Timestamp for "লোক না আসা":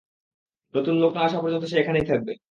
1.01-1.37